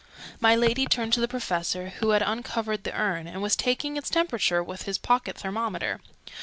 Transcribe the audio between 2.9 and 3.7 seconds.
urn, and was